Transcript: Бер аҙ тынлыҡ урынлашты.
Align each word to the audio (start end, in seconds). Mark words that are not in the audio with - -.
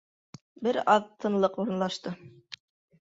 Бер 0.67 0.79
аҙ 0.95 1.05
тынлыҡ 1.25 1.59
урынлашты. 1.65 2.15